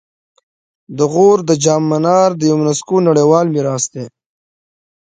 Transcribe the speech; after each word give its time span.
د 0.97 0.99
غور 1.11 1.37
د 1.49 1.51
جام 1.63 1.83
منار 1.91 2.29
د 2.37 2.41
یونسکو 2.51 2.95
نړیوال 3.07 3.45
میراث 3.55 3.83
دی 3.93 4.05